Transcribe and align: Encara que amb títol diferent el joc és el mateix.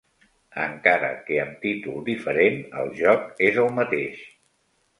Encara 0.61 1.09
que 1.27 1.37
amb 1.43 1.59
títol 1.67 2.01
diferent 2.09 2.59
el 2.81 2.91
joc 3.03 3.47
és 3.51 3.63
el 3.67 3.73
mateix. 3.79 4.27